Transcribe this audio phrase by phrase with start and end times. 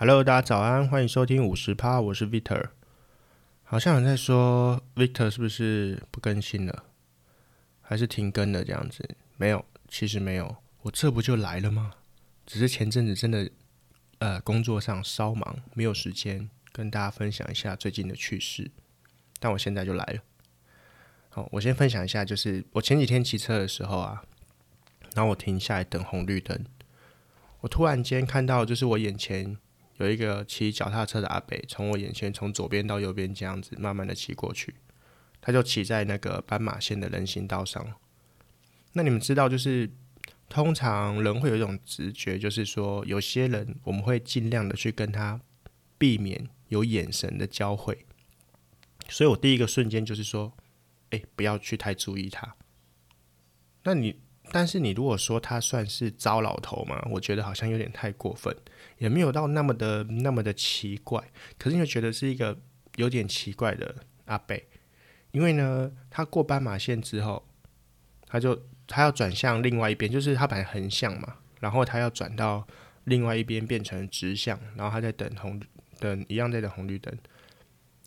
[0.00, 2.68] Hello，大家早安，欢迎收听五十趴，我是 Victor。
[3.64, 6.84] 好像有人在说 Victor 是不是不更新了，
[7.80, 9.16] 还是停更了这样子？
[9.36, 11.94] 没有，其实没有，我这不就来了吗？
[12.46, 13.50] 只是前阵子真的
[14.20, 18.70] 呃工作上稍忙，没有时间跟大家分享一下最近的趣事。
[19.40, 20.20] 但我现在就来了。
[21.30, 24.22] 好，我先分享一下，就是我前几天骑车的时候啊，
[25.16, 26.64] 然后我停下来等红绿灯，
[27.62, 29.56] 我突然间看到，就是我眼前。
[29.98, 34.74] 有一个骑脚踏车的阿伯，从我眼前从左边到右边这样子慢慢的骑过去，
[35.40, 37.94] 他就骑在那个斑马线的人行道上。
[38.92, 39.90] 那你们知道，就是
[40.48, 45.40] 通常人会有一种直觉，就是说有些人我们会尽量的去跟他
[45.98, 48.06] 避免有眼神的交汇。
[49.08, 50.56] 所以我第一个瞬间就是说，
[51.10, 52.56] 哎，不要去太注意他。
[53.84, 54.20] 那你？
[54.50, 58.54] 但是你如果说他算是糟老头嘛，我觉得好像有点太过分，
[58.98, 61.22] 也没有到那么的那么的奇怪。
[61.58, 62.58] 可是你会觉得是一个
[62.96, 63.94] 有点奇怪的
[64.26, 64.68] 阿贝，
[65.32, 67.46] 因为呢，他过斑马线之后，
[68.26, 72.66] 他就他要转向另外一边，就是他本来横向嘛，然后他要转到
[73.04, 75.60] 另外一边变成直向，然后他在等红
[75.98, 77.16] 灯，一样在等红绿灯。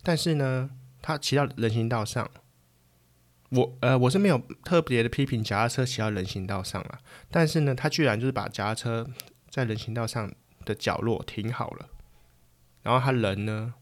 [0.02, 2.30] 但是呢，他骑到人行道上。
[3.54, 6.98] 我呃，我是没有特别的批评脚踏车骑到人行道上啊，
[7.30, 9.06] 但是呢，他居然就是把脚踏车
[9.50, 10.32] 在人行道上
[10.64, 11.90] 的角落停好了，
[12.82, 13.74] 然后他人呢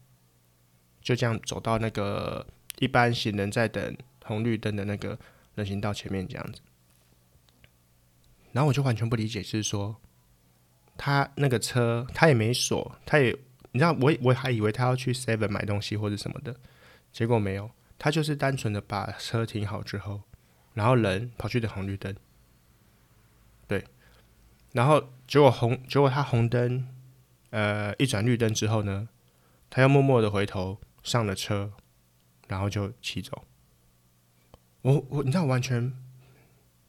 [1.01, 2.45] 就这样走到那个
[2.79, 5.17] 一般行人在等红绿灯的那个
[5.55, 6.59] 人行道前面这样子，
[8.51, 9.95] 然后我就完全不理解，就是说
[10.97, 13.31] 他那个车他也没锁，他也
[13.71, 16.57] 你知道我我还以为他要去 Seven 买东西或者什么的，
[17.13, 17.71] 结果没有。
[18.03, 20.23] 他就是单纯的把车停好之后，
[20.73, 22.15] 然后人跑去等红绿灯，
[23.67, 23.85] 对，
[24.71, 26.87] 然后结果红，结果他红灯，
[27.51, 29.07] 呃，一转绿灯之后呢，
[29.69, 31.73] 他又默默的回头上了车，
[32.47, 33.45] 然后就骑走。
[34.81, 35.93] 我我你知道完全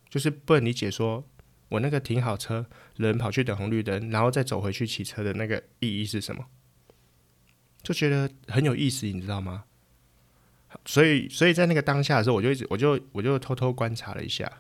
[0.08, 1.28] 就是不能理解，说
[1.68, 2.64] 我那个停好车，
[2.96, 6.46] 人跑去等红绿灯，然后再走回去骑车的那个意义是什么？
[7.82, 9.64] 就觉得很有意思，你知道吗？
[10.84, 14.50] 所以，所以在那个当下的时候，我就一直，我就，我就偷偷观察了一下。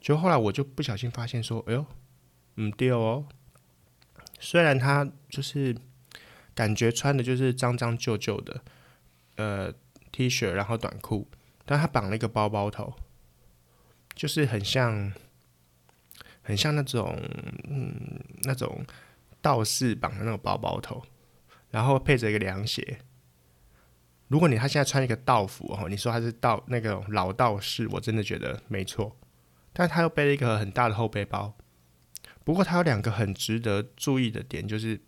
[0.00, 1.86] 就后来，我就不小心发现说：“哎呦，
[2.56, 3.26] 嗯，对哦。
[4.38, 5.74] 虽然他就是
[6.54, 8.62] 感觉穿的就是脏脏旧旧的，
[9.36, 9.72] 呃
[10.12, 11.26] ，T 恤，然后短裤，
[11.64, 12.94] 但他绑了一个包包头，
[14.14, 15.12] 就是很像，
[16.42, 17.18] 很像那种，
[17.68, 18.84] 嗯，那种
[19.40, 21.02] 道士绑的那种包包头，
[21.70, 22.98] 然后配着一个凉鞋。”
[24.34, 29.16] 如果你他现在穿一个道服哦，你说他是道那个老道士，我真的觉得没错。
[29.72, 31.56] 但他又背了一个很大的后背包。
[32.42, 35.00] 不过他有两个很值得注意的点，就是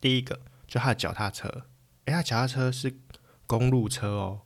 [0.00, 1.66] 第一个，就他的脚踏车，
[2.04, 2.96] 诶，他脚踏车是
[3.44, 4.42] 公路车哦。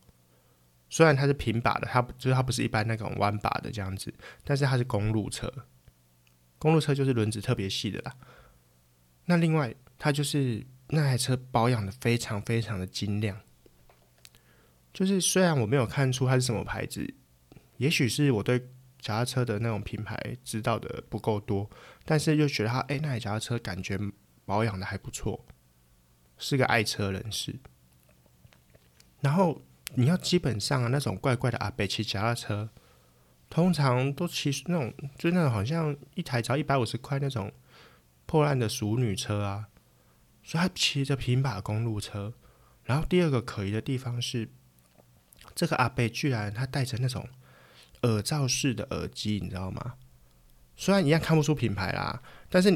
[0.89, 5.53] 虽然它是平把的，它就是它不是一般那种弯把的这样子，但是它是公路车。
[6.59, 8.17] 公路车就是轮子特别细的啦。
[9.27, 13.39] 那另外，它就是那台车保养的非常非常的精亮。
[14.93, 17.15] 就是虽然我没有看出它是什么牌子，
[17.77, 18.59] 也许是我对
[18.99, 21.71] 脚踏车的那种品牌知道的不够多，
[22.05, 23.97] 但是就觉得它，哎、那台脚踏车感觉
[24.45, 25.47] 保养的还不错，
[26.37, 27.55] 是个爱车人士。
[29.21, 29.63] 然后
[29.95, 32.69] 你要基本上啊，那种怪怪的阿伯骑脚踏车，
[33.49, 37.53] 通常都骑那种，就是那种好像一台只要一百五十块那种
[38.27, 39.69] 破烂的淑女车啊，
[40.43, 42.35] 所以他骑着平把公路车。
[42.83, 44.51] 然后第二个可疑的地方是。
[45.55, 47.29] 这个阿贝居然他戴着那种
[48.03, 49.95] 耳罩式的耳机，你知道吗？
[50.77, 52.71] 虽然一样看不出品牌啦，但是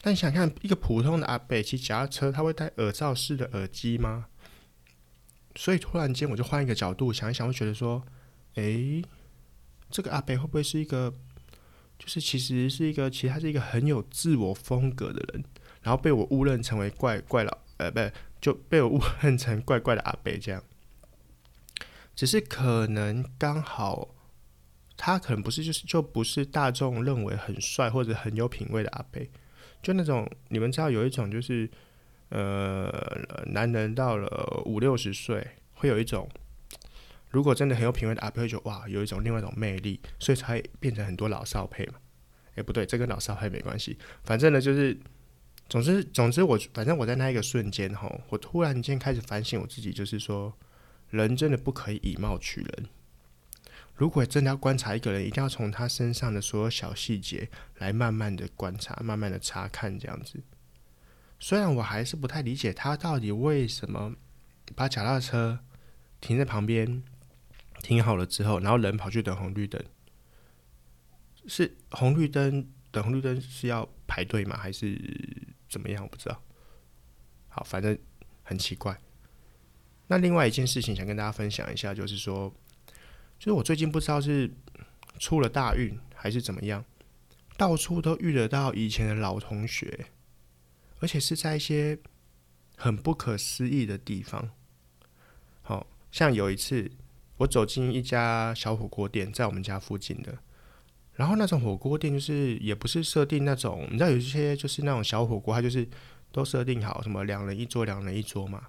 [0.00, 4.26] 但你想看一个普通的阿贝骑脚踏车，他会戴耳罩式的耳机吗？
[5.54, 8.02] 所以突然间我就换一个角度想一想，会觉得说，
[8.54, 9.04] 诶，
[9.90, 11.12] 这个阿贝会不会是一个，
[11.98, 15.44] 就是其实是一个，其实他是一个很有自我风格的人，
[15.82, 18.00] 然后被我误认成为怪怪老，呃，不，
[18.40, 20.64] 就被我误认成怪怪的阿贝这样。
[22.14, 24.14] 只是可能刚好，
[24.96, 29.20] 他可能不是，就是就不是大众认为很帅或者很有品味的阿伯，
[29.82, 31.68] 就那种你们知道有一种就是，
[32.28, 36.28] 呃，男人到了五六十岁会有一种，
[37.30, 41.94] 如果真的很有品味的阿伯，就哇，有一种另外一种魅力，所以才变成很多老少配嘛。
[42.56, 44.96] 哎、不对，这跟老少配没关系，反正呢就是，
[45.68, 50.52] 总之总之我反正我在那一个瞬间哈，我突然间开始反省我自己，就是说。
[51.12, 52.88] 人真的不可以以貌取人。
[53.94, 60.42] 如果真的要观察一个人，一定要从他身上的所有小细节来慢慢的观察，慢慢的查看这样子。
[61.38, 64.16] 虽然我还是不太理解他到底为什么
[64.74, 65.60] 把脚踏车
[66.20, 67.02] 停在旁边，
[67.82, 69.84] 停好了之后，然后人跑去等红绿灯。
[71.46, 74.56] 是红绿灯等红绿灯是要排队吗？
[74.56, 74.98] 还是
[75.68, 76.02] 怎么样？
[76.02, 76.42] 我不知道。
[77.48, 77.96] 好，反正
[78.42, 78.98] 很奇怪。
[80.12, 82.52] 那另外一件事情想跟大家分享一下，就是说，
[83.38, 84.52] 就是我最近不知道是
[85.18, 86.84] 出了大运还是怎么样，
[87.56, 90.08] 到处都遇得到以前的老同学，
[91.00, 91.98] 而且是在一些
[92.76, 94.50] 很不可思议的地方。
[95.62, 96.90] 好像有一次
[97.38, 100.36] 我走进一家小火锅店，在我们家附近的。
[101.14, 105.88] 然后那种火锅店就是也不是设定那种，你知道有一些就是那种小火锅，它就是
[106.30, 108.68] 都设定好什么两人一桌，两人一桌嘛。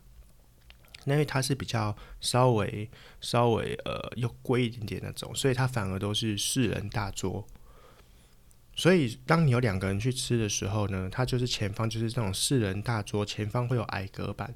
[1.06, 2.90] 那因为它是比较稍微
[3.22, 7.46] 稍微呃又贵一点点那种，所以它反而都是四人大桌。
[8.76, 14.54] 所以当你有两个人去吃的时候呢，它就是前方就是这种四人大桌，前方会有矮隔板。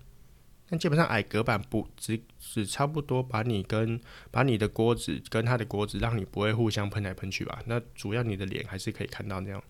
[0.70, 4.02] 但基本上矮隔板不只只差不多把你跟
[4.32, 7.62] 把你的锅子跟他的锅子，让你不会互相喷来喷去吧。
[7.68, 9.64] 那主要你的脸还是可以看到那样。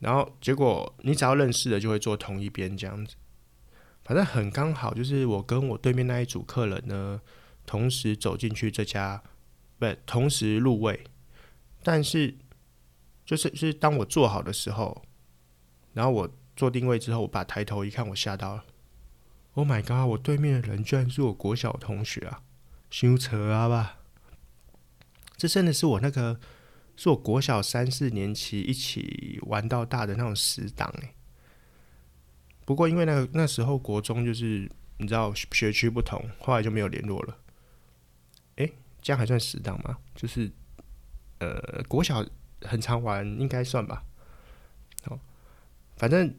[0.00, 3.14] 然后结果你只要认识的就会坐同一边这样子。
[4.04, 7.20] 反正很刚好，就是我跟我对面那一组客人呢，
[7.64, 9.22] 同时走进去这家，
[9.78, 11.04] 不同时入位。
[11.82, 12.34] 但是
[13.24, 15.02] 就是就是当我坐好的时候，
[15.94, 18.64] 然后我坐定位之后，我把抬头一看，我吓到了。
[19.54, 20.08] Oh my god！
[20.10, 22.42] 我对面的人居然是我国小同学啊，
[22.90, 23.98] 羞扯啊吧！
[25.36, 26.40] 这真的是我那个
[26.96, 31.14] 是我国小三四年级一起玩到大的那种死党哎。
[32.64, 37.38] 不过因为那个那时候国中就是你知道学区不同，后来就没有联络了。
[38.56, 38.70] 哎，
[39.02, 39.98] 这样还算死党吗？
[40.14, 40.50] 就是
[41.38, 42.24] 呃国小
[42.62, 44.04] 很常玩，应该算吧。
[45.04, 45.18] 好，
[45.96, 46.34] 反正。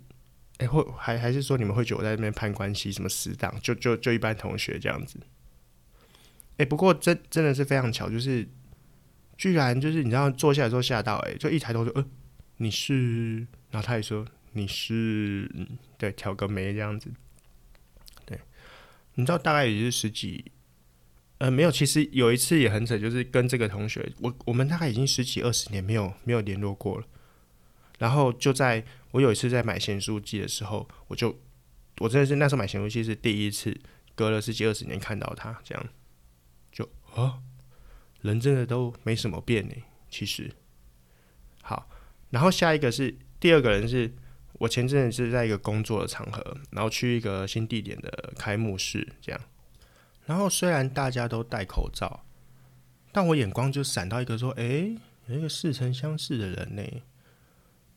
[0.58, 5.20] 哎，会还还是说你们会觉得我在那边攀关系，什么死党，就就就一般同学这样子。
[6.56, 8.48] 哎，不过真真的是非常巧，就是
[9.36, 12.06] 居然就是你知道坐下来之后吓到，哎，就一抬头说，呃，
[12.56, 13.40] 你是，
[13.70, 14.26] 然后他也说
[14.58, 15.50] 你是，
[15.98, 17.12] 对，挑个眉这样子。
[18.26, 18.40] 对，
[19.16, 20.50] 你知道大概也是十几，
[21.40, 27.06] 呃，没有，其实有一次也很扯，就是跟这个同学，我我们大概已经十几二十年没有没有联络过了。
[28.00, 31.38] 然后就在我有一次在买咸酥鸡的时候，我就
[32.00, 33.78] 我真的是那时候买咸酥鸡是第一次，
[34.16, 35.86] 隔了十几二十年看到他这样，
[36.72, 37.40] 就啊，
[38.22, 39.76] 人真的都没什么变呢。
[40.10, 40.50] 其实，
[41.62, 41.90] 好，
[42.30, 44.14] 然后下一个是第二个人是
[44.60, 49.42] 我前阵子是在一个工作的场合，然后去一个新地点的开幕式这样，
[50.26, 52.26] 然后虽然大家都戴口罩，
[53.12, 54.96] 但我眼光就闪到一个说，诶，
[55.28, 56.84] 有一个似曾相识的人呢。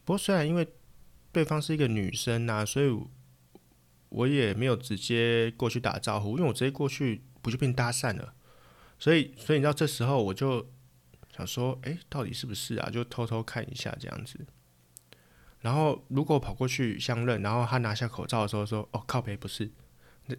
[0.05, 0.67] 不过虽然因为
[1.31, 2.99] 对方是一个女生呐、所以
[4.09, 8.35] 我也没有直接过去打招呼，因为我直接过去不就变搭讪了？
[8.99, 10.67] 所以，所以你知道这时候我就
[11.37, 12.91] 想说，哎，到底是不是啊？
[12.91, 14.41] 就偷偷看一下这样子。
[15.61, 19.71] 然后如果跑过去相认，然后他拿下口罩的时候说：“哦，靠北不是。”
[20.27, 20.35] 那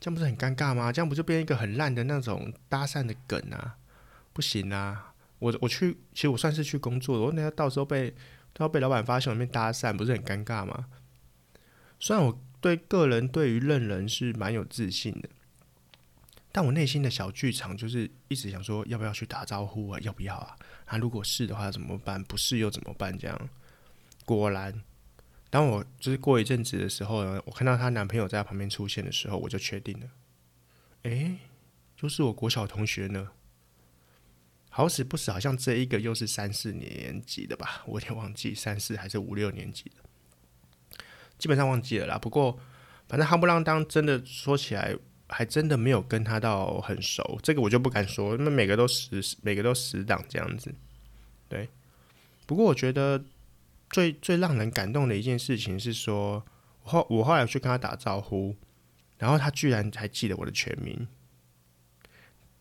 [0.00, 0.92] 这样不是很尴尬吗？
[0.92, 3.76] 这样不就变一个很烂的那种搭讪的梗啊？
[4.32, 5.14] 不行啊！
[5.38, 8.14] 我我去，其实我算是去工作的，我等下到时候被。
[8.56, 10.86] 都要被老板发现我那边搭讪，不是很尴尬吗？
[11.98, 15.28] 虽然我对个人对于认人是蛮有自信的，
[16.52, 19.98] 但我内心的小剧场就是一直想说，要不要去打招呼啊？
[20.02, 20.56] 要不要啊？
[20.84, 22.22] 啊，如果是的话怎么办？
[22.22, 23.18] 不是又怎么办？
[23.18, 23.36] 这样，
[24.24, 24.82] 果然，
[25.50, 30.06] 当我就是过一阵子的时候呢，我看到她男朋友在她旁边出现的时候，我就确定了，
[31.02, 31.38] 诶，
[31.96, 33.30] 就是我国小同学呢。
[34.76, 40.98] 好死不死，好像这一个又是三四年级的吧，我有点忘记三四还是五六年级的，
[41.38, 42.18] 基本上忘记了啦。
[42.18, 42.58] 不过
[43.06, 44.96] 反正夯不啷当，真的说起来，
[45.28, 50.74] 还真的没有跟他到很熟，这个我就不敢说，因为每个都死，每个都死党这样子。
[51.48, 51.68] 对，
[52.44, 53.24] 不过我觉得
[53.94, 56.44] 最最让人感动的一件事情是说，
[56.82, 58.56] 我后我后来去跟他打招呼，
[59.18, 61.06] 然后他居然还记得我的全名，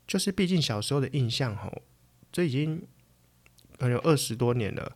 [0.06, 1.82] 就是毕竟小时候的印象吼。
[2.32, 2.88] 这已经
[3.80, 4.96] 可能有二十多年了，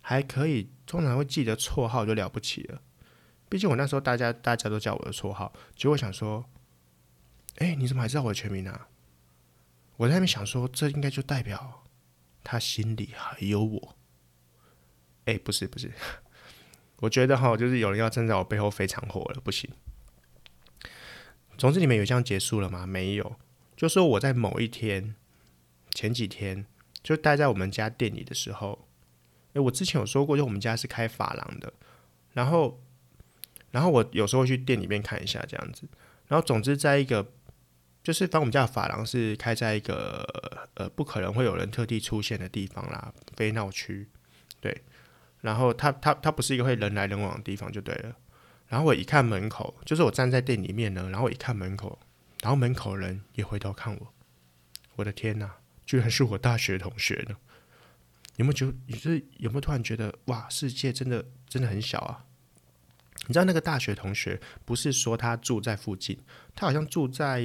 [0.00, 2.80] 还可以通常会记得绰号就了不起了。
[3.48, 6.44] 毕竟我那时候大家大家都叫我的绰号，结果想说，
[7.56, 8.86] 哎，你怎么还知道我的全名啊？
[9.96, 11.82] 我在那边想说，这应该就代表
[12.44, 13.96] 他心里还有我。
[15.24, 15.90] 哎，不是不是，
[17.00, 19.70] 我觉得哈，就是有人要站在我背后非常火了，不行。
[21.58, 22.86] 总之，你们有这样结束了吗？
[22.86, 23.36] 没有，
[23.76, 25.14] 就说我在某一天，
[25.90, 26.66] 前几天。
[27.02, 28.86] 就待在我们家店里的时候，
[29.54, 31.72] 诶，我之前有说过，就我们家是开发廊的，
[32.30, 32.80] 然后
[33.72, 35.82] 然后我有时候会去店里面看一下这样子。
[36.28, 37.32] 然后总之在一个，
[38.04, 40.24] 就是反正我们家的发廊是开在一个
[40.74, 44.08] 呃不可能会有人特地出现的地方啦，非闹区，
[44.60, 44.84] 对。
[45.42, 48.16] 然后它它它不是一个会人来人往的地方就对了。
[48.68, 51.98] 然后我一看门口，就是我站在店里面呢，然后我一看门口，
[52.40, 54.14] 然后门口人也回头看我，
[54.96, 57.36] 我的天哪，居然是我大学同学呢！
[58.36, 58.72] 有没有觉得？
[58.86, 62.24] 你是有没有突然觉得哇，世界真的真的很小啊？
[63.26, 66.18] 你知道那个大学同学不是说他住在附近，
[66.54, 67.42] 他好像住在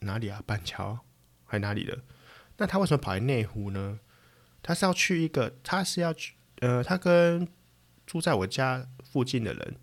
[0.00, 0.42] 哪里啊？
[0.46, 1.00] 板桥
[1.44, 1.98] 还哪里的？
[2.56, 4.00] 那他为什么跑来内湖呢？
[4.62, 7.46] 他是要去一个，他是要去呃，他跟
[8.06, 9.76] 住在我家附近的人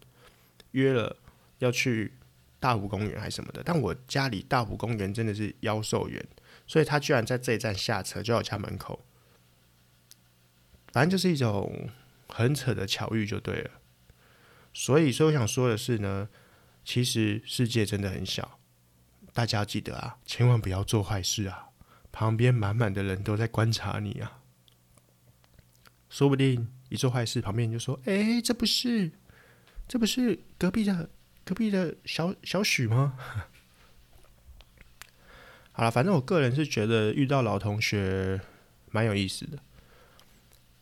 [0.71, 1.17] 约了
[1.59, 2.13] 要去
[2.59, 3.61] 大湖公园还是什么的。
[3.63, 6.25] 但我家离大湖公园真的是妖兽远，
[6.65, 9.05] 所以他居然在这一站下车，就在我家门口。
[10.93, 11.89] 反正就是一种
[12.29, 13.71] 很扯的巧遇，就对了。
[14.73, 16.29] 所以，所以我想说的是呢，
[16.85, 18.59] 其实世界真的很小，
[19.33, 21.69] 大家记得啊，千万不要做坏事啊！
[22.11, 24.39] 旁边满满的人都在观察你啊，
[26.09, 29.11] 说不定一做坏事，旁边就说：“哎，这不是，
[29.87, 31.09] 这不是隔壁的
[31.43, 33.17] 隔壁的小小许吗？”
[35.71, 38.39] 好了，反正我个人是觉得遇到老同学
[38.91, 39.59] 蛮有意思的。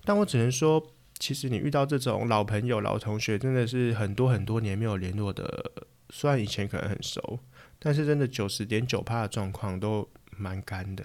[0.03, 5.72] 但我只能说，其实你遇到这种老朋友、老同学，真的是很多很多年没有联络的。
[6.12, 7.39] 虽然以前可能很熟，
[7.79, 11.03] 但是真的九十点九趴的状况都蛮干的。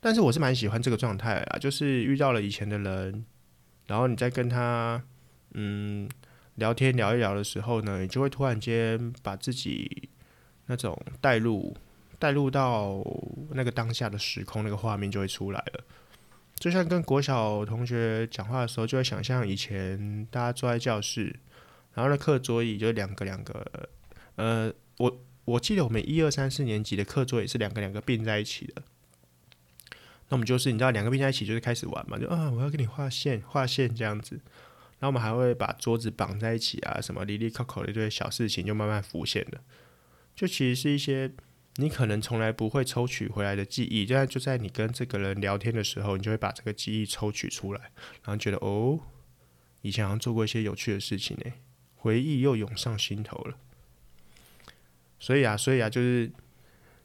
[0.00, 3.24] 但是我是蛮喜欢这个状态啊，就是遇到了以前的人，
[3.86, 5.02] 然后你在跟他
[5.54, 6.08] 嗯
[6.54, 10.08] 聊天聊一聊的时候呢，你就会突然间把自己
[10.66, 11.76] 那种带入
[12.18, 13.04] 带入到
[13.50, 15.84] 那个当下的时空，那个画面就会出来了。
[16.56, 21.34] 就像跟国小同学讲话的时候，就会想象以前大家坐在教室，
[21.94, 23.88] 然后那课桌椅就两个两个，
[24.36, 28.82] 呃，我我记得我们一二三四年级的课桌椅是两个两个并在一起的。
[30.28, 34.36] 那我们就是你知道两个并在一起就是开始玩嘛，就啊我要跟你画线画线这样子，
[34.98, 39.60] 然后我们还会把桌子绑在一起啊，什么哩哩扣扣的这些小事情就慢慢浮现了，
[40.34, 41.30] 就其实是一些。
[41.80, 47.80] 你可能从来不会抽取回来的记忆，就在就在你跟这个人聊天的时候，你就会把这个记忆抽取出来，
[48.24, 48.98] 然后觉得哦，
[49.82, 51.52] 以前好像做过一些有趣的事情呢，
[51.94, 53.56] 回忆又涌上心头了。
[55.20, 56.32] 所以啊，所以啊，就是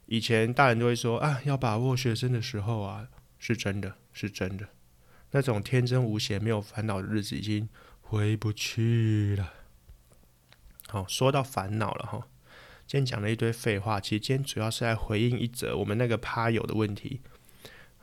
[0.06, 3.06] 以前大人都会说啊，要把握学生的时候啊，
[3.46, 4.66] 是真的，是真的，
[5.32, 7.68] 那种天真无邪、没有烦恼的日子已经
[8.00, 9.52] 回不去了。
[10.88, 12.26] 好，说到烦恼了哈。
[12.86, 17.20] 今天讲了一堆废话，其实今天主要是来回应一则我们那个趴友的问题。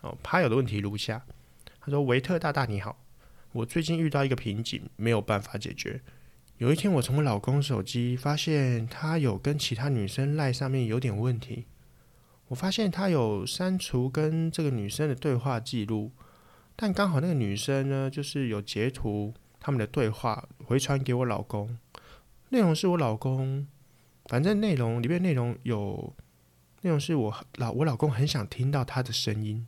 [0.02, 1.26] 哦，趴友的问题如下：
[1.80, 3.04] 他说，维特大大你好，
[3.54, 6.02] 我最近遇到一个瓶颈，没有办法解决。
[6.60, 11.66] 有一天，我从我老公手机发现他有跟其他女生赖上面有点问题。
[12.51, 16.12] 我发现他有删除跟这个女生的对话记录，
[16.75, 21.77] 但刚好那个女生呢，就是有截图他们的对话回传给我老公，
[22.50, 23.65] 内容是我老公。
[24.25, 26.13] 反正内容里面内容有
[26.81, 29.65] 内容是我老我老公很想听到他的声音，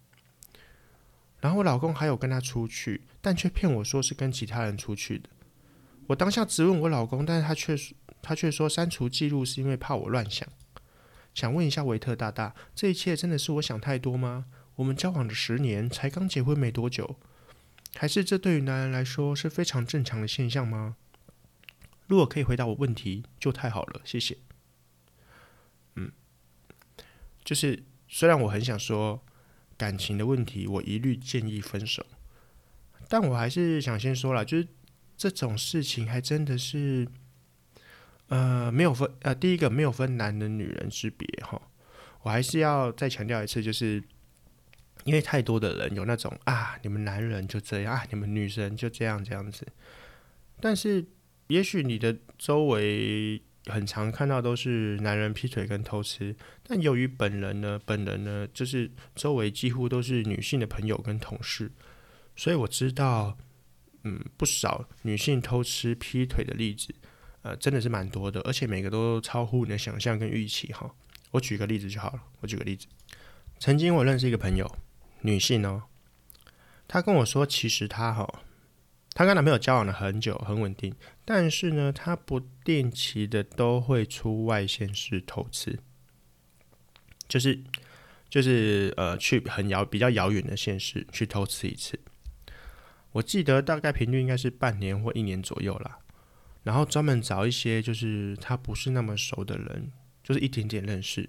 [1.39, 5.29] 然后我老公还有跟他出去，但却骗我说是跟其他人出去的。
[6.07, 7.77] 我当下质问我老公，但是他却
[8.21, 10.45] 他却说删除记录是因为怕我乱想。
[11.33, 14.45] 想问一下维特大大，这一切真的是我想太多吗？
[14.75, 17.17] 我们交往了十年，才刚结婚没多久，
[17.95, 20.95] 还是这对于男人来说是非常正常的现象吗？
[22.07, 24.37] 如果可以回答我问题，就太好了，谢谢。
[25.95, 26.11] 嗯，
[27.43, 29.23] 就是虽然我很想说
[29.77, 32.05] 感情的问题，我一律建议分手，
[33.07, 34.67] 但我还是想先说了，就是
[35.15, 37.07] 这种事情还真的是，
[38.33, 41.61] 呃，没有分呃，第一个没有分男人女人之别哈，
[42.21, 44.03] 我还是要再强调一次，就是
[45.03, 49.67] 因为太多的人有那种啊，你们男人就这样啊，你们女生就这样这样子，
[50.59, 51.05] 但是。
[51.47, 61.69] 也许你的周围很常看到都是男人劈腿跟偷吃，但由于本人呢，本人呢，就是周围几乎都是女性的朋友跟同事，
[62.37, 63.37] 所以我知道，
[64.03, 66.95] 嗯，不少女性偷吃劈腿的例子，
[67.43, 70.93] 呃，真的是蛮多的，而且每个都超乎你的想象跟预期哈。
[71.31, 72.87] 我举个例子就好了，我举个例子，
[73.59, 74.77] 曾经我认识一个朋友，
[75.21, 75.83] 女性哦，
[76.87, 78.41] 她跟我说，其实她哈。
[79.15, 85.77] 她跟男朋友交往了很久，很稳定，但是呢，她不定期的都会出外县市投资，
[87.27, 87.63] 就是
[88.27, 91.99] 就是呃，去很遥比较遥远的县市去投资一次。
[93.11, 95.99] 我记得大概频率应该是半年或一年左右啦。
[96.63, 99.91] 然后专门找一些就是他不是那么熟的人，
[100.23, 101.21] 就是一点点认识，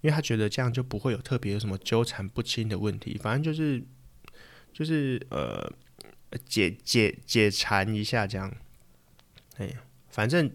[0.00, 3.82] 因为他觉得这样就不会有特别有什么纠缠不清的问题，反正就是
[4.72, 5.72] 就是呃
[6.44, 8.54] 解解解馋一下这样，
[9.56, 9.74] 哎，
[10.08, 10.50] 反正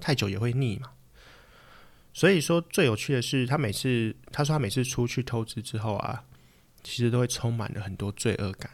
[0.00, 0.92] 太久也会腻嘛。
[2.14, 6.24] 所以说最有趣的是，他每次他说他每次出去偷吃之后啊，
[6.82, 8.72] 其实都会充满了很多罪恶感，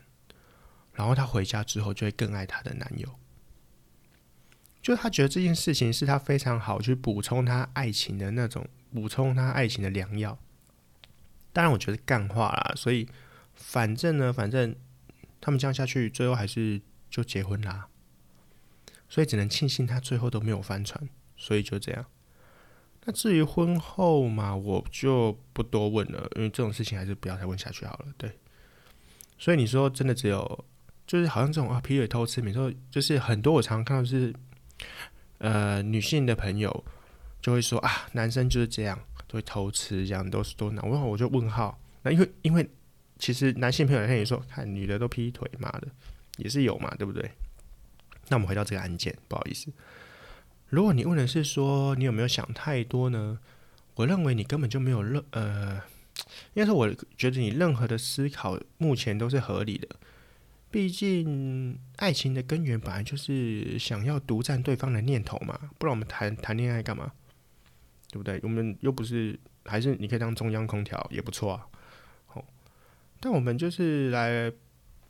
[0.92, 3.08] 然后他回家之后就会更爱他的男友。
[4.84, 10.38] 就他觉得这件事情是他非常好去补充他爱情的那种，补充他爱情的良药。
[11.54, 12.74] 当然，我觉得干话啦。
[12.76, 13.08] 所以，
[13.54, 14.76] 反正呢，反正
[15.40, 17.88] 他们这样下去，最后还是就结婚啦。
[19.08, 21.08] 所以只能庆幸他最后都没有翻船。
[21.34, 22.04] 所以就这样。
[23.06, 28.08] 那至于婚后嘛，我就不多问了，因为这种事情还是不要再问下去好了。
[28.18, 28.38] 对。
[29.38, 30.66] 所以你说真的只有，
[31.06, 34.34] 就是好像这种啊，劈腿偷吃，你说就是很多我常常看到是。
[35.38, 36.84] 呃，女性的朋友
[37.40, 40.88] 就会说啊，男生就是这样，都会偷吃，这样都是多难。
[40.88, 42.68] 我我就问号，那因为因为
[43.18, 45.88] 其实男性朋友他也说，看女的都劈腿，妈的
[46.38, 47.30] 也是有嘛，对不对？
[48.28, 49.70] 那我们回到这个案件，不好意思，
[50.68, 53.38] 如果你问的是说你有没有想太多呢？
[53.96, 55.80] 我认为你根本就没有任呃，
[56.54, 59.88] 应该说我觉得你任何的思考目前都是合理的。
[60.74, 67.12] 毕竟，爱情的根源本来就是想要独占对方的念头嘛，不然我们谈谈恋爱干嘛？
[68.10, 68.40] 对不对？
[68.42, 71.68] 我们又不是，还是你可以当中央空调也不错啊。
[72.26, 72.44] 好，
[73.20, 74.50] 但我们就是来，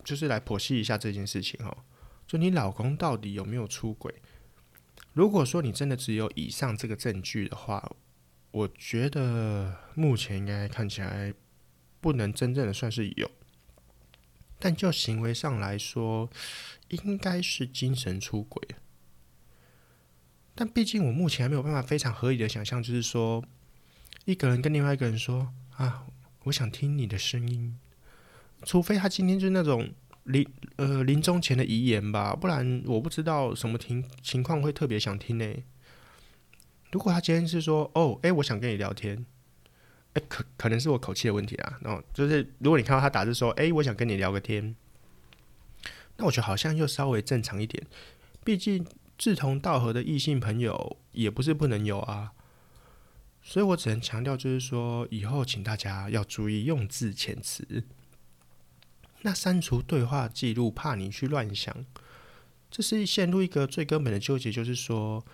[0.05, 1.75] 就是来剖析一下这件事情哈。
[2.27, 4.15] 就你老公到底有没有出轨？
[5.15, 7.91] 如果说你真的只有以上这个证据的话，
[8.51, 11.33] 我觉得目前应该看起来
[12.03, 13.31] 不能真正的算是有。
[14.65, 16.31] 但就行为上来说，
[16.89, 18.67] 应该是精神出轨。
[20.55, 23.45] 但毕竟我目前还没有办法非常合理的想象，就是说，
[24.25, 26.07] 一个人跟另外一个人说：“啊，
[26.45, 27.79] 我想听你的声音。”
[28.65, 35.55] 除非他今天就是那种临呃临终前的遗言吧，不然我不知道什么情情况会特别想听呢。
[36.91, 39.27] 如果他今天是说：“哦，诶，我想跟你聊天。”
[40.15, 41.79] 哎，可可能是我口气的问题啊。
[41.83, 44.75] 然后就是，如果你看到他打字说：“哎，我想跟你聊个天。”
[46.17, 47.85] 那我觉得好像又稍微正常一点。
[48.45, 48.87] 毕竟
[49.19, 52.33] 志同道合的异性朋友也不是不能有啊。
[53.43, 57.85] 所以我只能强调，就是说以后请大家要注意用字遣词。
[59.23, 61.85] 那删除对话记录，怕你去乱想，
[62.71, 65.25] 这是陷入一个最根本的纠结，就是说。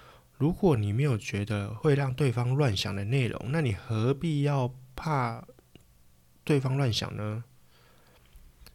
[0.40, 5.46] 如果你没有觉得会让对方乱想的内容，那你何必要怕
[6.44, 7.44] 对方乱想呢？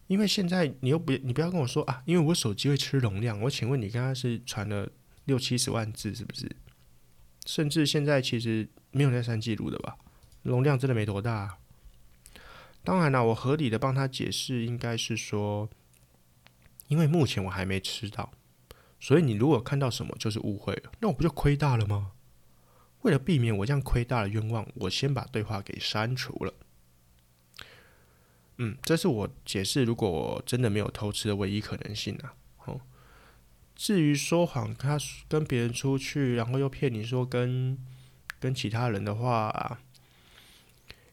[0.06, 3.40] 因为现在你又不，你不要跟我说啊，因为我手机会吃容量。
[3.40, 4.88] 我请问你刚刚是传了
[5.24, 6.48] 六七十万字，是不是？
[7.44, 9.96] 甚至现在其实没有在删记录的吧？
[10.44, 11.58] 容量真的没多大。
[12.84, 15.68] 当然了，我合理的帮他解释，应该是说，
[16.86, 18.30] 因为目前我还没吃到。
[19.06, 22.10] 所以你如果看到什么就是误会了，那我不就亏大了吗？
[23.02, 26.52] 为了避免我这样亏大的冤枉，我先把对话给删除了。
[28.56, 32.34] 嗯，这是我解释如果我真的没有偷吃的唯一可能性啊。
[32.64, 32.80] 哦，
[33.76, 37.78] 至于说谎，他跟别人出去，然后又骗你说跟
[38.40, 39.78] 跟其他人的话，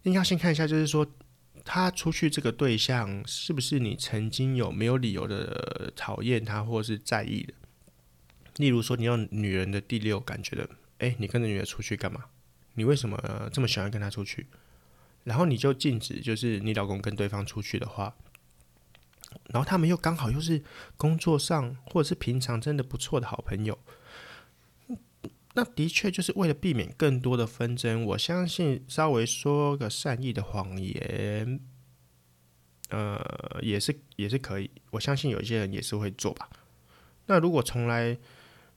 [0.01, 1.06] 应该先看一下，就是说
[1.63, 7.53] 他出去这个对象是不是你曾经有没有理由的讨厌他或是在意的。
[8.58, 12.26] 例如说，你要女人的第六感觉得，哎，你跟着女人出去干嘛？
[12.76, 14.48] 你为什么这么喜欢跟她出去？
[15.24, 18.16] 然后你就禁止，就是你老公跟对方出去的话，
[19.50, 20.62] 然后他们又刚好又是
[20.98, 23.80] 工作上或者是平常真的不错的好朋友，
[25.54, 28.04] 那的确就是为了避免更多的纷争。
[28.06, 31.60] 我相信稍微说个善意的谎言，
[32.89, 34.70] 呃，也是也是可以。
[34.92, 36.50] 我相信有些人也是会做吧。
[37.28, 38.18] 那如果从来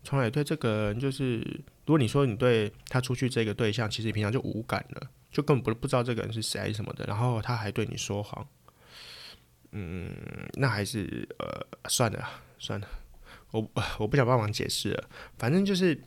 [0.06, 1.38] 从来对这个人就是，
[1.84, 8.46] 如果你说你对他出去这个对象，其实平常就无感了，就根本不不知道这个人是谁什么的，然后他还对你说谎，
[9.72, 10.14] 嗯，
[10.54, 12.24] 那还是呃算了
[12.56, 12.88] 算了，
[13.50, 16.00] 我我不想帮忙解释了，反正就是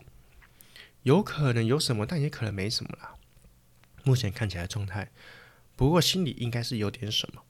[1.04, 3.16] 有可能有什么，但也可能没什么啦。
[4.06, 5.12] 目前看起来状态，
[5.76, 7.44] 不过心里应该是有点什么。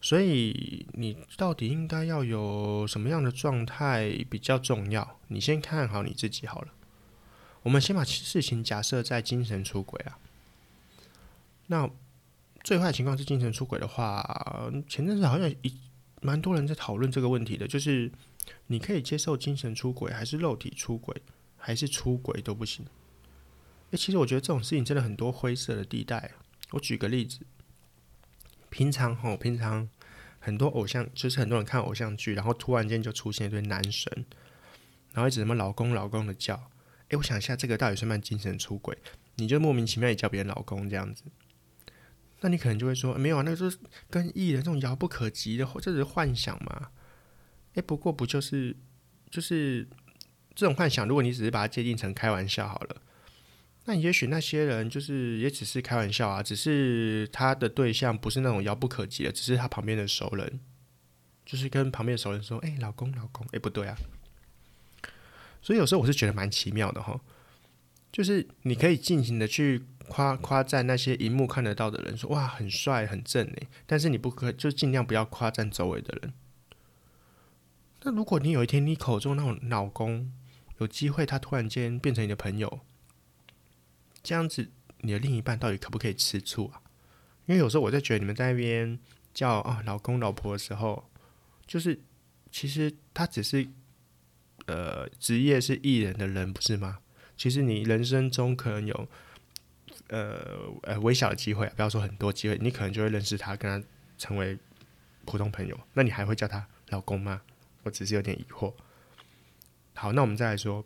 [0.00, 5.18] 所以你到底应该要有什么样的状态比较重要？
[5.28, 6.68] 你先看好你自己好了。
[7.62, 10.18] 我们先把事情假设在精神出轨啊。
[11.66, 11.90] 那
[12.62, 15.74] 最坏情况是精神出轨的话，前阵子好像一
[16.22, 18.10] 蛮多人在讨论这个问题的，就是
[18.68, 21.20] 你可以接受精神出轨，还是肉体出轨，
[21.56, 22.86] 还是出轨都不行。
[23.90, 26.32] 诶，其实我觉得这种事情真的很多灰色的地带。
[26.70, 27.40] 我举个例子，
[28.70, 29.88] 平常吼，平常
[30.38, 34.24] 很多偶像，就是很多人看偶像剧，然后突然间就出现一堆男神，
[35.12, 36.70] 然后一直什么老公老公的叫。
[37.08, 38.96] 诶，我想一下，这个到底算不算精神出轨？
[39.36, 41.24] 你就莫名其妙也叫别人老公这样子。
[42.40, 43.78] 那你可能就会说，没有啊，那个是
[44.10, 46.90] 跟艺人这种遥不可及的，或者是幻想嘛。
[47.74, 48.76] 诶，不过不就是
[49.30, 49.88] 就是
[50.54, 53.02] 这种幻想，如果你只是把它界定成开玩笑好了，
[53.88, 60.60] 那也许那些人就是也只是开玩笑啊，只是他的对象不是那种遥不可及的，只是他旁边的熟人，
[61.46, 63.96] 就是跟旁边的熟人说，诶，老公老公，诶，不对啊。
[65.62, 67.18] 所以有时候我是觉得蛮奇妙的哈，
[68.12, 69.86] 就是你可以尽情的去。
[70.10, 76.32] 夸夸赞那些荧幕看得到的人，说哇很帅很正诶，但是你不可就尽量不要夸赞周围的人。
[78.04, 80.32] 那如果你有一天你口中那种老公
[80.78, 82.80] 有机会，他突然间变成你的朋友，
[84.22, 86.82] 这样子你的另一半到底可不可以吃醋啊？
[87.46, 88.98] 因为有时候我在觉得你们在那边
[89.32, 91.10] 叫啊老公老婆的时候，
[91.66, 92.00] 就是
[92.50, 93.68] 其实他只是
[94.66, 96.98] 呃职业是艺人的人不是吗？
[97.36, 99.08] 其实你人生中可能有。
[100.10, 104.58] 呃呃，微小的机会，不要说很多机会，你可能就会认识他，跟他成为
[105.26, 105.78] 普通朋友。
[105.92, 107.42] 那你还会叫他老公吗？
[107.82, 108.72] 我只是有点疑惑。
[109.92, 110.82] 好，那我们再来说，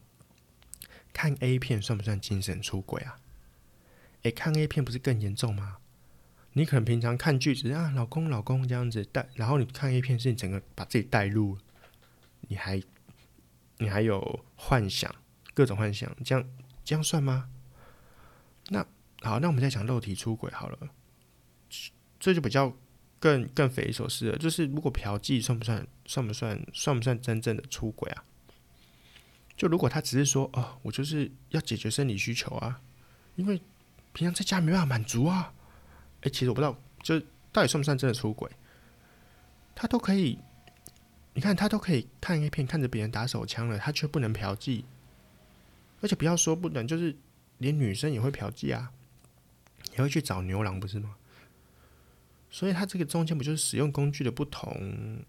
[1.12, 3.20] 看 A 片算不算精神出轨啊？
[4.22, 5.78] 诶，看 A 片不是更严重吗？
[6.52, 11.58] 你可能平常看剧只是啊，老公老公这样子带，然后你看 A 片是你整个把自己带入，
[12.42, 12.82] 你还
[13.78, 15.14] 你还有幻想，
[15.54, 16.48] 各种幻想，这样
[16.84, 17.48] 这样算吗？
[18.68, 18.86] 那。
[19.24, 20.76] 好，那我们再讲肉体出轨好了，
[22.18, 22.76] 这就比较
[23.20, 24.36] 更更匪夷所思了。
[24.36, 28.24] 就是如果嫖妓算不算，算不算，算不算真正的出轨啊？
[29.56, 32.80] 就如果他只是说，哦，我就是要解决生理需求啊，
[33.36, 33.62] 因为
[34.12, 35.52] 平常在家没办法满足啊。
[36.22, 37.18] 哎，其实我不知道，就
[37.50, 38.50] 到底算不算真的出轨？
[39.74, 40.38] 他都可以，
[41.34, 44.84] 你看他都可以看 A 片，看着别人打手枪了，他却不能嫖妓，
[46.00, 47.16] 而且不要说不能，就是
[47.58, 48.92] 连女生也会嫖妓啊。
[49.94, 51.16] 也会去找牛郎，不是吗？
[52.48, 55.22] 所以他这个中间不就是使用工具的不同，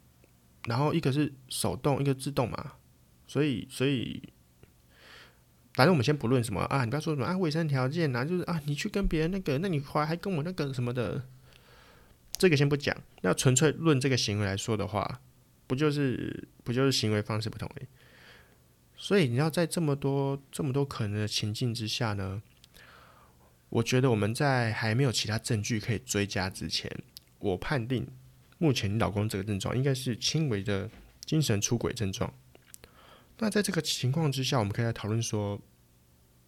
[0.65, 2.73] 然后一个是手动，一个自动嘛。
[3.27, 4.21] 所以，所以，
[5.73, 11.23] 反正我们先不论什么啊，你不要说什么啊，卫生条件啊，就是啊，你去跟别人那个，那你还还跟我那个什么的，
[12.37, 12.95] 这个先不讲。
[13.21, 15.21] 那纯粹论这个行为来说的话，
[15.65, 17.87] 不就是不就是行为方式不同而已。
[18.95, 22.41] 所以你要在这么多这么多可能的情境之下呢？
[23.69, 26.87] 我觉得我们在还没有其他证据可以追加之前，
[27.39, 28.07] 我判定
[28.59, 30.87] 目前你老公这个症状应该是轻微的
[31.25, 32.31] 精神出轨症状。
[33.39, 35.59] 那在这个情况之下，我们可以来讨论说，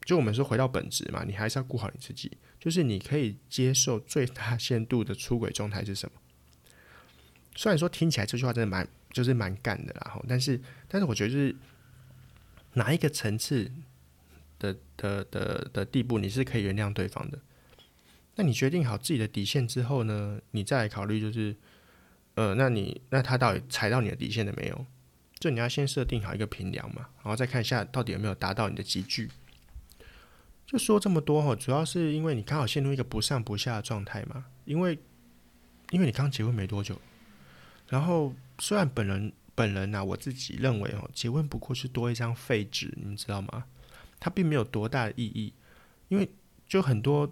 [0.04, 6.22] 就我们说回到本质嘛，你还是要顾好你自己，就是你可以接受最大限度的出轨状态是什么？
[7.56, 11.56] 虽然说听起来这句话真的蛮就是蛮干的啦，但是但是我觉得就是
[12.74, 13.72] 哪一个层次？
[14.58, 17.38] 的的的的地步，你是可以原谅对方的。
[18.36, 20.40] 那你决定好自己的底线之后呢？
[20.52, 21.54] 你再来考虑，就是，
[22.36, 24.86] 呃，那你那他到底踩到你的底线了没有？
[25.46, 29.30] 就你要先设定好一个平量嘛，然后再看一下到底有没有达到你的级距。
[30.66, 34.46] 就说这么多哈，主要是因为你刚好陷入一个不上不下的状态嘛。
[34.64, 34.98] 因为
[35.92, 37.00] 因为你刚结婚没多久，
[37.90, 43.66] 然后虽然本人本人呐、我自己认为哦，结婚不过是多一张废纸，你知道吗？
[44.20, 45.54] 它并没有多大的意义，
[46.08, 46.28] 因为
[46.68, 47.32] 就很多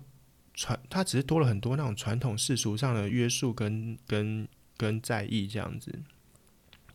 [0.54, 4.48] 传，它只是多了很多那种传统世俗上的约束跟跟
[4.78, 6.00] 跟在意这样子，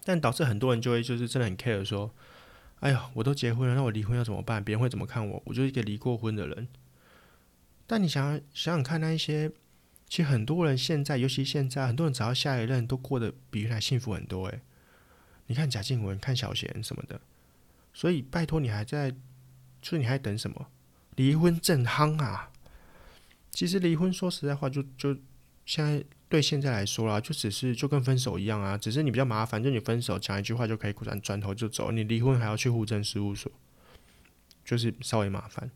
[0.05, 2.15] 但导致很多人就会就是真的很 care 说，
[2.81, 4.63] 哎呀，我都结婚了，那我离婚要怎么办？
[4.63, 5.43] 别人会怎么看我？
[5.47, 6.69] 我就是一个离过婚的人。
[7.87, 9.51] 但你想想想看，那一些
[10.09, 14.47] 其实很多人现在，尤其现在，很多人找到下一任都过得比原来幸福很多。
[14.49, 14.61] 诶，
[15.47, 17.21] 你看贾静雯，看小贤什么的，
[17.93, 19.15] 所以拜托你还在。
[19.81, 20.67] 所以你还等什么？
[21.15, 22.51] 离婚正夯啊！
[23.53, 25.21] 其实离婚说实在话就，就就
[25.65, 33.51] 现在对现在来说啦，就只是就跟分手一样啊，只是你比较麻烦，就你分手讲一句话就可以转转头就走，你离婚还要去户政事务所，
[34.65, 35.71] 就是稍微麻烦。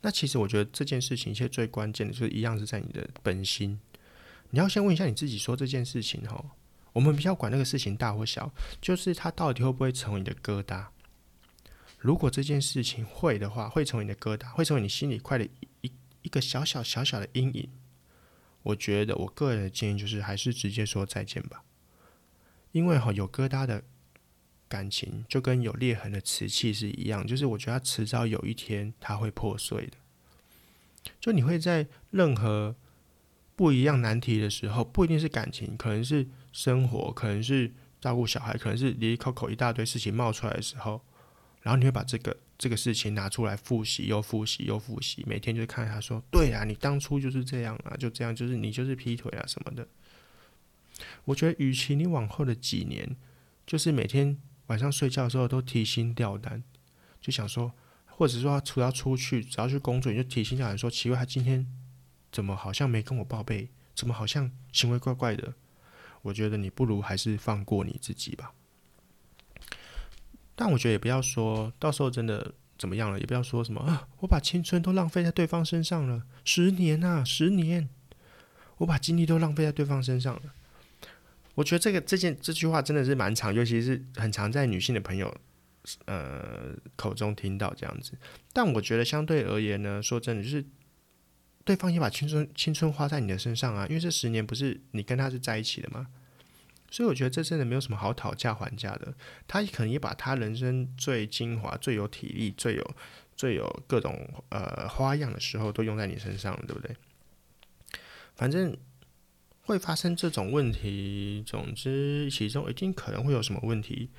[0.00, 3.78] 那其实我觉得这件事情，其实最关键的就是一样是在你的本心。
[4.50, 6.44] 你要先问一下你自己，说这件事情哈，
[6.94, 10.86] 我们比较管那个事情大或小，就是它到底会不会成为你的疙瘩？
[11.98, 15.46] 如果这件事情会的话，会成为你的疙瘩，会成为你心里快的
[15.82, 17.68] 一一个小小小小的阴影。
[18.62, 21.64] 我觉得我个人的建议就是，还是直接说再见吧。
[22.72, 23.84] 因为哈有疙瘩的
[24.68, 29.96] 感情，就跟有裂痕的瓷器是一样，就是我觉得它迟早有一天它会破碎的。
[31.20, 32.76] 就你会在任何
[33.54, 41.02] 不一样难题的时候，不一定是感情，可能是生活，可能是照顾小孩，可能是离离扣扣一大堆事情冒出来的时候，
[41.60, 49.84] 然后你会把这个这个事情拿出来复习，又复习，又复习，每天就看他说：“对啊，你当初就是这样啊，就这样，就是你就是劈腿啊什么的。”
[51.26, 53.16] 我觉得，与其你往后的几年，
[53.66, 56.62] 就是每天晚上睡觉的时候都提心吊胆，
[57.20, 57.72] 就想说。
[58.06, 61.66] 或者说，除了出去，只要去工作，你就提心吊胆说：“奇怪，他今天
[62.30, 63.68] 怎么好像没跟我报备？
[63.96, 65.54] 怎么好像行为怪怪的？”
[66.22, 68.52] 我觉得你不如还是放过你自己吧。
[70.54, 77.88] 但我觉得也不要说到时候真的怎么样了，也不要说什么啊，我把青春都浪费在对方身上了，十年啊，十年，
[78.78, 80.42] 我把精力都浪费在对方身上了。
[81.54, 85.34] 我觉得这个这件这句话真的是蛮长，尤其是很常在女性的朋友。
[86.04, 88.12] 呃，口中听到这样子，
[88.52, 90.64] 但我觉得相对而言呢，说真的，就是
[91.64, 96.06] 对方也把青春青春花在你的身上啊，因为这十年不是你跟他是在一起的吗？
[96.92, 99.14] 所以我觉得这真的没有什么好讨价还价的。
[99.48, 102.94] 他可能也把他人生最精华、最有体力、最有
[103.34, 106.94] 最有各种呃花样的时候都用在你身上了，对不对？
[108.36, 108.76] 反正
[109.62, 114.10] 会发生这种问题，总之其中一定可能会有什么问题。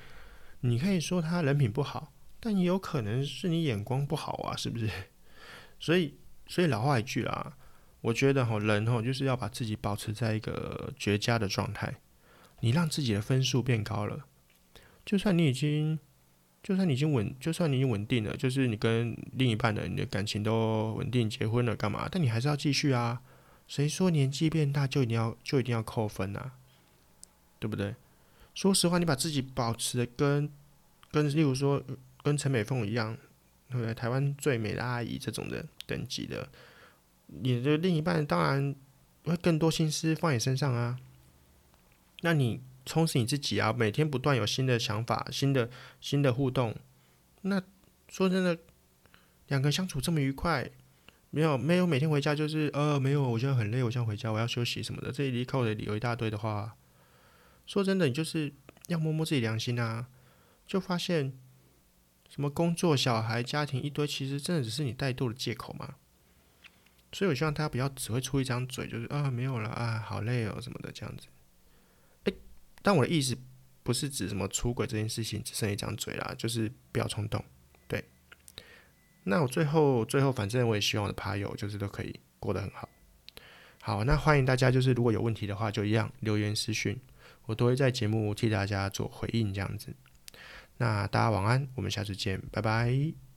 [0.60, 4.90] 你可以说他人品不好，但也有可能是你眼光不好啊，是不是？
[5.78, 7.56] 所以，所以老话一句啦，
[8.00, 11.94] 我觉得吼人吼就是要把自己保持在一个绝佳的状态。
[12.64, 14.24] 你让自己的分数变高了，
[15.04, 15.98] 就算你已经，
[16.62, 22.08] 就算你已经稳，就算你已经稳定了，就是你跟另一半的你的感情都稳定，结婚了干嘛？
[22.10, 23.20] 但你还是要继续啊。
[23.68, 26.52] 谁说年纪变大就一定要就一定要扣分啊？
[27.58, 27.94] 对不对？
[28.54, 30.50] 说实话，你把自己保持的跟
[31.12, 31.82] 跟，例如说
[32.22, 33.14] 跟陈美凤一样，
[33.68, 33.92] 对不对？
[33.92, 36.48] 台湾最美的阿姨这种的等级的，
[37.26, 38.74] 你的另一半当然
[39.24, 40.98] 会更多心思放你身上啊。
[42.24, 45.68] 那你充实你自己啊，每天不断有新的想法、新的
[46.00, 46.74] 新的互动。
[47.42, 47.62] 那
[48.08, 48.58] 说真的，
[49.48, 50.70] 两个相处这么愉快，
[51.28, 56.74] 没有没有每天回家就是呃没有，我现在很累，我想回家，我要休息什么的，这里扣的理由一大堆的话。
[57.66, 58.54] 说真的，你就是
[58.86, 60.08] 要摸摸自己良心啊！
[60.66, 61.38] 就发现
[62.30, 65.96] 什么工作、小孩、家庭一堆，其实真的只是你怠惰的借口嘛。
[67.12, 71.26] 所以我希望大家不要只会出一张嘴，就是啊没有了啊，好累哦什么的这样子。
[72.84, 73.34] 但我的意思
[73.82, 77.42] 不是指什么出轨这件事情只剩一张嘴啦，就是不要冲动。
[77.88, 78.04] 对。
[79.24, 82.86] 那我最后最后，反正我也希望我的趴友就是都可以过得很好。
[83.80, 87.00] 好，那欢迎大家就是如果有问题的话，就一样留言私讯。
[87.46, 89.94] 我都会在节目替大家做回应，这样子。
[90.76, 93.33] 那大家晚安，我们下次见，拜拜。